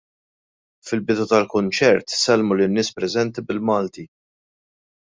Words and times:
Fil-bidu 0.91 1.27
tal-kunċert 1.33 2.17
sellmu 2.23 2.59
lin-nies 2.63 2.93
preżenti 2.99 3.47
bil-Malti. 3.53 4.11